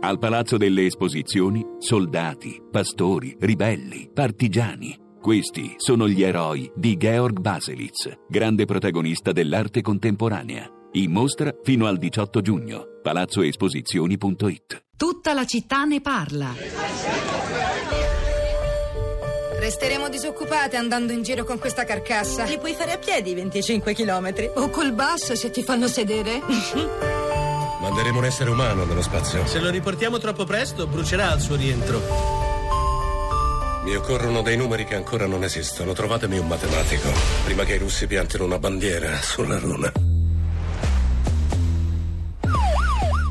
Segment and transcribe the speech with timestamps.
[0.00, 4.96] Al Palazzo delle Esposizioni, soldati, pastori, ribelli, partigiani.
[5.20, 10.70] Questi sono gli eroi di Georg Baselitz, grande protagonista dell'arte contemporanea.
[10.92, 12.84] In mostra fino al 18 giugno.
[13.02, 16.54] palazzoesposizioni.it Tutta la città ne parla.
[19.58, 22.44] Resteremo disoccupate andando in giro con questa carcassa.
[22.44, 24.52] Li puoi fare a piedi 25 km.
[24.54, 26.40] O col bus se ti fanno sedere.
[27.80, 29.46] Manderemo un essere umano nello spazio.
[29.46, 32.02] Se lo riportiamo troppo presto, brucerà al suo rientro.
[33.84, 35.92] Mi occorrono dei numeri che ancora non esistono.
[35.92, 37.08] Trovatemi un matematico.
[37.44, 39.92] Prima che i russi piantino una bandiera sulla luna.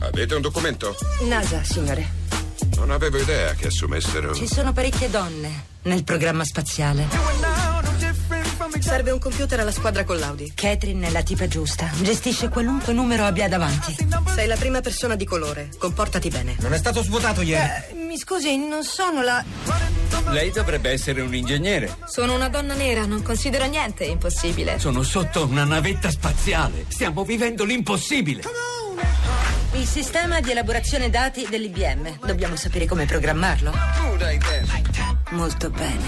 [0.00, 0.94] Avete un documento?
[1.28, 2.24] NASA, signore.
[2.76, 4.32] Non avevo idea che assumessero.
[4.32, 7.06] Ci sono parecchie donne nel programma spaziale.
[8.78, 10.52] Serve un computer alla squadra con l'Audi.
[10.54, 11.90] Catherine è la tipa giusta.
[12.00, 13.96] Gestisce qualunque numero abbia davanti.
[14.36, 15.70] Sei la prima persona di colore.
[15.78, 16.56] Comportati bene.
[16.60, 17.86] Non è stato svuotato ieri.
[17.88, 19.42] Eh, mi scusi, non sono la.
[20.28, 21.96] Lei dovrebbe essere un ingegnere.
[22.04, 24.78] Sono una donna nera, non considero niente impossibile.
[24.78, 26.84] Sono sotto una navetta spaziale.
[26.88, 28.42] Stiamo vivendo l'impossibile.
[29.72, 32.18] Il sistema di elaborazione dati dell'IBM.
[32.26, 33.70] Dobbiamo sapere come programmarlo.
[33.70, 34.72] Tu dai tempo.
[35.30, 36.04] Molto bene.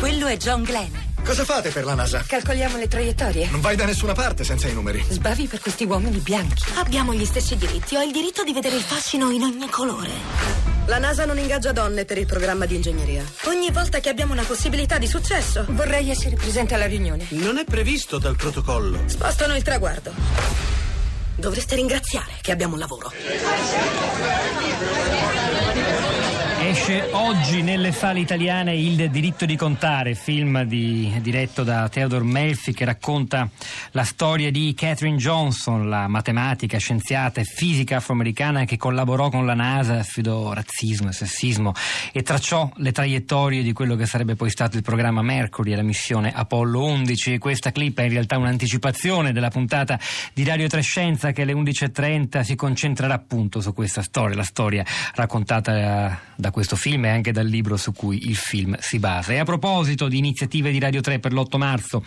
[0.00, 1.07] Quello è John Glenn.
[1.28, 2.24] Cosa fate per la NASA?
[2.26, 3.50] Calcoliamo le traiettorie.
[3.50, 5.04] Non vai da nessuna parte senza i numeri.
[5.06, 6.64] Sbavi per questi uomini bianchi.
[6.76, 7.96] Abbiamo gli stessi diritti.
[7.96, 10.08] Ho il diritto di vedere il fascino in ogni colore.
[10.86, 13.22] La NASA non ingaggia donne per il programma di ingegneria.
[13.44, 17.26] Ogni volta che abbiamo una possibilità di successo, vorrei essere presente alla riunione.
[17.28, 19.02] Non è previsto dal protocollo.
[19.04, 20.12] Spostano il traguardo.
[21.34, 23.12] Dovreste ringraziare che abbiamo un lavoro.
[26.80, 32.72] Esce oggi nelle sale italiane Il diritto di contare, film di, diretto da Theodore Melfi
[32.72, 33.50] che racconta
[33.90, 39.54] la storia di Catherine Johnson, la matematica, scienziata e fisica afroamericana che collaborò con la
[39.54, 41.74] NASA, sfidò razzismo e sessismo
[42.12, 45.82] e tracciò le traiettorie di quello che sarebbe poi stato il programma Mercury e la
[45.82, 47.34] missione Apollo 11.
[47.34, 49.98] E questa clip è in realtà un'anticipazione della puntata
[50.32, 56.18] di Radio Trescenza che alle 11.30 si concentrerà appunto su questa storia, la storia raccontata
[56.34, 59.32] da questo film e anche dal libro su cui il film si basa.
[59.32, 62.02] E a proposito di iniziative di Radio 3 per l'8 marzo,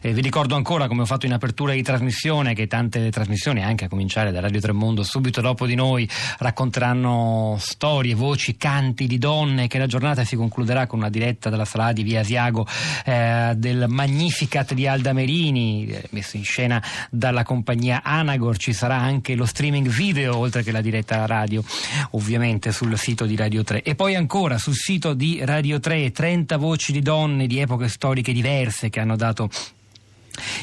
[0.00, 3.86] eh, vi ricordo ancora, come ho fatto in apertura di trasmissione, che tante trasmissioni, anche
[3.86, 9.18] a cominciare da Radio 3 Mondo, subito dopo di noi, racconteranno storie, voci, canti di
[9.18, 12.66] donne, che la giornata si concluderà con una diretta dalla sala di Via Asiago
[13.04, 18.56] eh, del Magnificat di Alda Merini, eh, messo in scena dalla compagnia Anagor.
[18.56, 21.62] Ci sarà anche lo streaming video, oltre che la diretta radio,
[22.10, 23.82] ovviamente sul sito di Radio 3.
[23.86, 28.32] E poi ancora sul sito di Radio 3 30 voci di donne di epoche storiche
[28.32, 29.50] diverse che hanno dato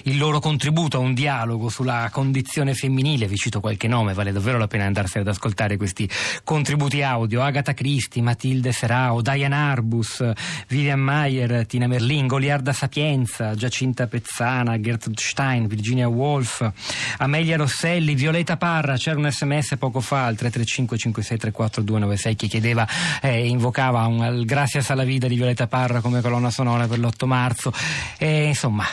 [0.03, 4.57] il loro contributo a un dialogo sulla condizione femminile, vi cito qualche nome, vale davvero
[4.57, 6.09] la pena andarsene ad ascoltare questi
[6.43, 10.23] contributi audio, Agatha Christie, Matilde Serao, Diane Arbus,
[10.67, 16.69] Vivian Mayer, Tina Merlin, Goliarda Sapienza, Giacinta Pezzana, Gertrude Stein, Virginia Woolf,
[17.17, 22.87] Amelia Rosselli, Violeta Parra, c'era un sms poco fa al 335 5634 296 che chiedeva
[23.21, 27.25] e eh, invocava un Gracias alla vita di Violeta Parra come colonna sonora per l'8
[27.25, 27.73] marzo.
[28.17, 28.85] E insomma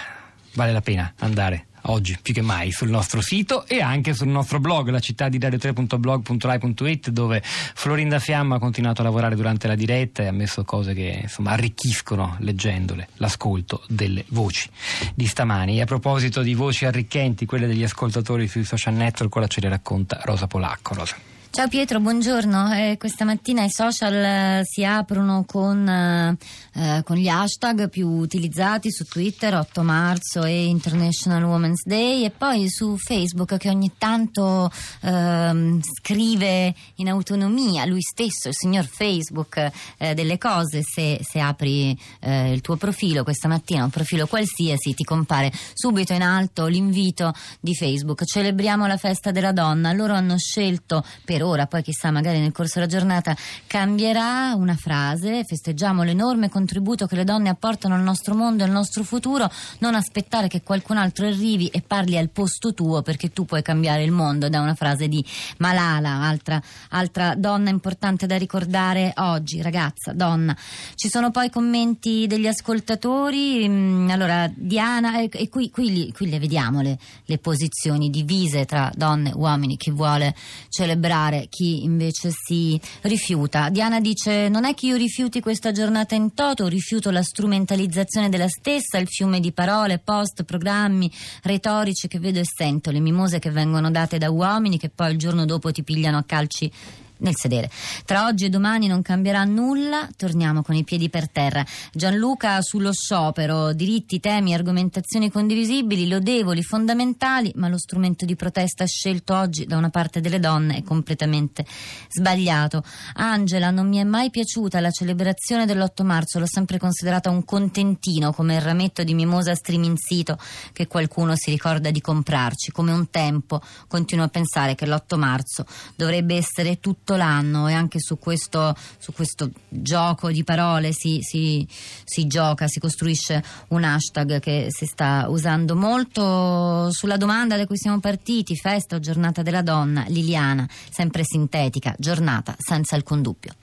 [0.58, 4.58] vale la pena andare oggi più che mai sul nostro sito e anche sul nostro
[4.58, 10.24] blog, la città di radio3.blog.rai.it dove Florinda Fiamma ha continuato a lavorare durante la diretta
[10.24, 14.68] e ha messo cose che insomma arricchiscono leggendole l'ascolto delle voci
[15.14, 15.78] di stamani.
[15.78, 19.68] E a proposito di voci arricchenti, quelle degli ascoltatori sui social network, ora ce le
[19.68, 20.94] racconta Rosa Polacco.
[20.94, 21.37] Rosa.
[21.50, 22.72] Ciao Pietro, buongiorno.
[22.72, 26.36] Eh, questa mattina i social eh, si aprono con, eh,
[26.74, 32.30] eh con, gli hashtag più utilizzati su Twitter, 8 marzo e International Women's Day e
[32.30, 34.70] poi su Facebook che ogni tanto
[35.00, 40.82] ehm, scrive in autonomia lui stesso, il signor Facebook, eh, delle cose.
[40.82, 46.22] Se, se apri il tuo profilo questa mattina, un profilo qualsiasi, ti compare subito in
[46.22, 48.24] alto l'invito di Facebook.
[48.24, 49.92] Celebriamo la festa della donna.
[49.92, 53.36] Loro hanno scelto per per ora, poi chissà, magari nel corso della giornata
[53.68, 58.72] cambierà una frase, festeggiamo l'enorme contributo che le donne apportano al nostro mondo e al
[58.72, 59.48] nostro futuro,
[59.78, 64.02] non aspettare che qualcun altro arrivi e parli al posto tuo perché tu puoi cambiare
[64.02, 65.24] il mondo, da una frase di
[65.58, 66.60] Malala, altra,
[66.90, 70.56] altra donna importante da ricordare oggi, ragazza, donna.
[70.96, 76.40] Ci sono poi commenti degli ascoltatori, mm, allora Diana, e, e qui, qui, qui, le
[76.40, 80.34] vediamo le, le posizioni divise tra donne e uomini, chi vuole
[80.68, 83.68] celebrare aiutare chi invece si rifiuta.
[83.68, 88.48] Diana dice: Non è che io rifiuti questa giornata in toto, rifiuto la strumentalizzazione della
[88.48, 91.10] stessa, il fiume di parole, post, programmi
[91.42, 95.18] retorici che vedo e sento, le mimose che vengono date da uomini che poi il
[95.18, 96.70] giorno dopo ti pigliano a calci
[97.18, 97.70] nel sedere.
[98.04, 101.64] Tra oggi e domani non cambierà nulla, torniamo con i piedi per terra.
[101.92, 109.34] Gianluca sullo sciopero, diritti, temi, argomentazioni condivisibili, lodevoli, fondamentali, ma lo strumento di protesta scelto
[109.34, 111.64] oggi da una parte delle donne è completamente
[112.08, 112.82] sbagliato.
[113.14, 118.32] Angela, non mi è mai piaciuta la celebrazione dell'8 marzo, l'ho sempre considerata un contentino
[118.32, 120.38] come il rametto di mimosa streaming sito
[120.72, 123.60] che qualcuno si ricorda di comprarci, come un tempo.
[123.86, 125.66] Continuo a pensare che l'8 marzo
[125.96, 131.20] dovrebbe essere tutto tutto l'anno e anche su questo, su questo gioco di parole si,
[131.22, 136.90] si, si, gioca, si costruisce un hashtag che si sta usando molto.
[136.90, 142.54] Sulla domanda da cui siamo partiti, festa o giornata della donna, Liliana, sempre sintetica, giornata
[142.58, 143.54] senza alcun dubbio.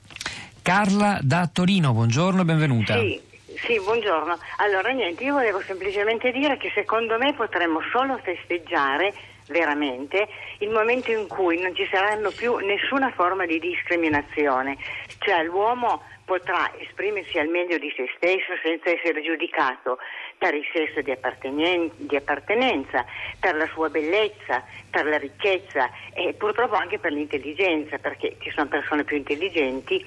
[0.60, 2.98] Carla da Torino, buongiorno e benvenuta.
[2.98, 3.22] Sì.
[3.64, 4.36] Sì, buongiorno.
[4.58, 9.14] Allora, niente, io volevo semplicemente dire che secondo me potremmo solo festeggiare
[9.46, 10.28] veramente
[10.58, 14.76] il momento in cui non ci saranno più nessuna forma di discriminazione,
[15.18, 19.98] cioè l'uomo potrà esprimersi al meglio di se stesso senza essere giudicato
[20.36, 23.06] per il sesso di, appartenen- di appartenenza,
[23.38, 28.66] per la sua bellezza, per la ricchezza e purtroppo anche per l'intelligenza, perché ci sono
[28.66, 30.04] persone più intelligenti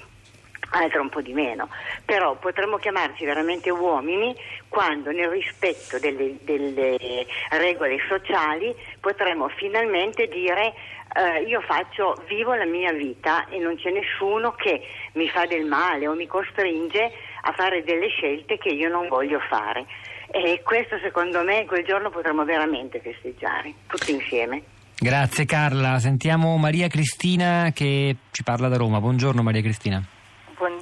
[0.72, 1.70] altre un po' di meno,
[2.06, 4.36] però potremmo chiamarci veramente uomini
[4.68, 10.74] quando nel rispetto delle, delle regole sociali potremmo finalmente dire
[11.16, 14.82] eh, io faccio, vivo la mia vita e non c'è nessuno che
[15.14, 17.12] mi fa del male o mi costringe
[17.42, 19.86] a fare delle scelte che io non voglio fare.
[20.32, 24.62] E questo secondo me quel giorno potremmo veramente festeggiare, tutti insieme.
[24.96, 29.00] Grazie Carla, sentiamo Maria Cristina che ci parla da Roma.
[29.00, 30.04] Buongiorno Maria Cristina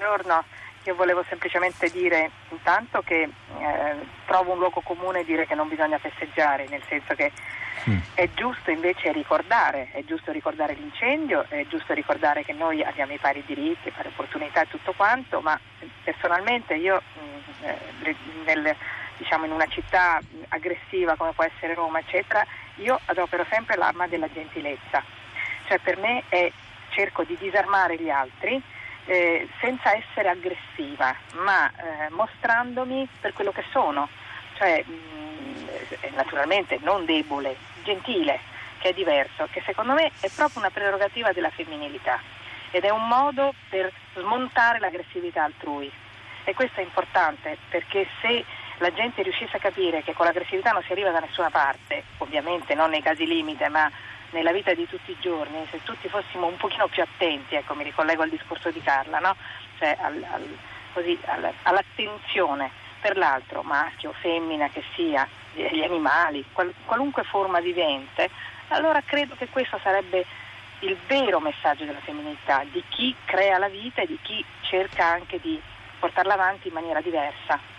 [0.08, 0.44] buongiorno.
[0.86, 3.96] Io volevo semplicemente dire intanto che eh,
[4.26, 7.30] trovo un luogo comune dire che non bisogna festeggiare, nel senso che
[7.90, 7.98] mm.
[8.14, 13.18] è giusto invece ricordare, è giusto ricordare l'incendio, è giusto ricordare che noi abbiamo i
[13.18, 15.60] pari diritti, pari opportunità e tutto quanto, ma
[16.06, 18.16] personalmente io mh, mm, eh,
[18.46, 18.76] nel,
[19.18, 22.46] diciamo, in una città aggressiva come può essere Roma, eccetera,
[22.76, 25.04] io adopero sempre l'arma della gentilezza.
[25.68, 26.50] Cioè per me è
[26.92, 28.64] cerco di disarmare gli altri
[29.08, 34.08] eh, senza essere aggressiva, ma eh, mostrandomi per quello che sono,
[34.56, 35.68] cioè mh, mm,
[36.02, 38.40] eh, naturalmente non debole, gentile,
[38.80, 42.20] che è diverso, che secondo me è proprio una prerogativa della femminilità
[42.72, 45.92] ed è un modo per smontare l'aggressività altrui.
[46.44, 48.44] E questo è importante perché se
[48.78, 52.76] la gente riuscisse a capire che con l'aggressività non si arriva da nessuna parte, ovviamente
[52.76, 53.90] non nei casi limite, ma
[54.32, 57.84] nella vita di tutti i giorni, se tutti fossimo un pochino più attenti, ecco mi
[57.84, 59.36] ricollego al discorso di Carla, no?
[59.78, 60.58] cioè al, al,
[60.94, 62.70] così, al, all'attenzione
[63.00, 68.30] per l'altro, maschio, femmina che sia, gli animali, qual, qualunque forma vivente,
[68.70, 70.26] allora credo che questo sarebbe
[70.80, 75.40] il vero messaggio della femminilità, di chi crea la vita e di chi cerca anche
[75.40, 75.60] di
[76.00, 77.77] portarla avanti in maniera diversa.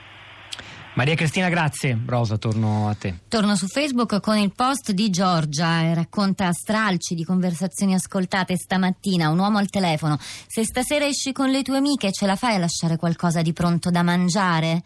[0.95, 1.99] Maria Cristina, grazie.
[2.05, 3.21] Rosa, torno a te.
[3.29, 9.29] Torno su Facebook con il post di Giorgia e racconta stralci di conversazioni ascoltate stamattina.
[9.29, 10.19] Un uomo al telefono.
[10.21, 13.91] Se stasera esci con le tue amiche, ce la fai a lasciare qualcosa di pronto
[13.91, 14.83] da mangiare?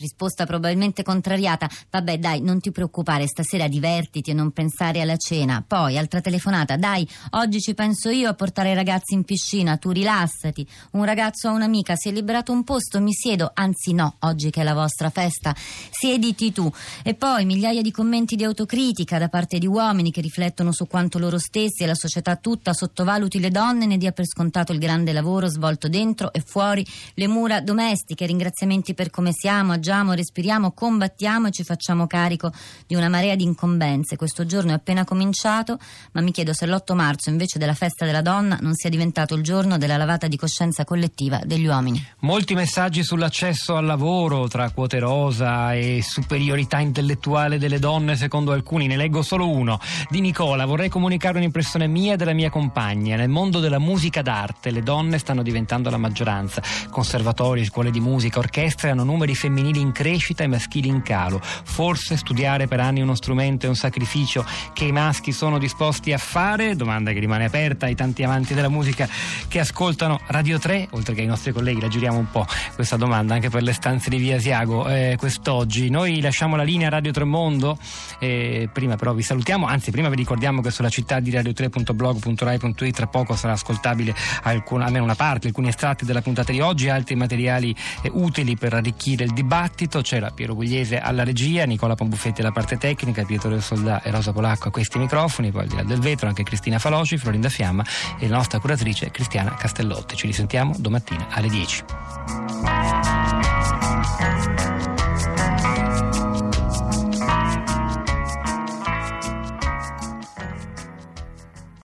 [0.00, 1.68] Risposta probabilmente contrariata.
[1.90, 5.62] Vabbè, dai, non ti preoccupare, stasera divertiti e non pensare alla cena.
[5.66, 6.78] Poi, altra telefonata.
[6.78, 10.66] Dai, oggi ci penso io a portare i ragazzi in piscina, tu rilassati.
[10.92, 13.50] Un ragazzo o un'amica si è liberato un posto, mi siedo.
[13.52, 15.54] Anzi, no, oggi che è la vostra festa,
[15.90, 16.72] siediti tu.
[17.02, 21.18] E poi migliaia di commenti di autocritica da parte di uomini che riflettono su quanto
[21.18, 24.78] loro stessi e la società tutta sottovaluti le donne e ne dia per scontato il
[24.78, 28.24] grande lavoro svolto dentro e fuori le mura domestiche.
[28.24, 32.52] Ringraziamenti per come siamo, mangiamo, respiriamo, combattiamo e ci facciamo carico
[32.86, 34.14] di una marea di incombenze.
[34.16, 35.78] Questo giorno è appena cominciato,
[36.12, 39.42] ma mi chiedo se l'8 marzo invece della festa della donna non sia diventato il
[39.42, 42.04] giorno della lavata di coscienza collettiva degli uomini.
[42.20, 48.86] Molti messaggi sull'accesso al lavoro tra quote rosa e superiorità intellettuale delle donne secondo alcuni,
[48.86, 49.80] ne leggo solo uno.
[50.08, 53.16] Di Nicola, vorrei comunicare un'impressione mia e della mia compagna.
[53.16, 56.62] Nel mondo della musica d'arte le donne stanno diventando la maggioranza.
[56.90, 61.40] Conservatori, scuole di musica, orchestre hanno numeri femminili in crescita e maschili in calo.
[61.42, 66.18] Forse studiare per anni uno strumento è un sacrificio che i maschi sono disposti a
[66.18, 66.76] fare?
[66.76, 69.08] Domanda che rimane aperta ai tanti amanti della musica
[69.48, 73.34] che ascoltano Radio 3, oltre che ai nostri colleghi, la giriamo un po' questa domanda
[73.34, 75.90] anche per le stanze di Via Asiago eh, quest'oggi.
[75.90, 77.78] Noi lasciamo la linea Radio Tremondo,
[78.18, 83.06] eh, prima però vi salutiamo, anzi prima vi ricordiamo che sulla città di radio3.blog.rai.it tra
[83.06, 87.74] poco sarà ascoltabile alcun, almeno una parte, alcuni estratti della puntata di oggi altri materiali
[88.02, 90.00] eh, utili per arricchire il dibattito dibattito.
[90.02, 94.32] C'era Piero Gugliese alla regia, Nicola Pombuffetti alla parte tecnica, Pietro del Soldà e Rosa
[94.32, 97.84] Polacco a questi microfoni, poi al di là del vetro anche Cristina Faloci, Florinda Fiamma
[98.18, 100.16] e la nostra curatrice Cristiana Castellotti.
[100.16, 101.84] Ci risentiamo domattina alle 10.